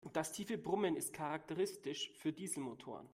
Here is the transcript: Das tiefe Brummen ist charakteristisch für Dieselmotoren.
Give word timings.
Das 0.13 0.31
tiefe 0.31 0.57
Brummen 0.57 0.95
ist 0.95 1.13
charakteristisch 1.13 2.11
für 2.17 2.33
Dieselmotoren. 2.33 3.07